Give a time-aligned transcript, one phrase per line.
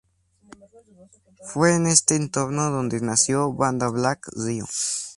[1.45, 4.65] Fue en este entorno donde nació Banda Black Rio.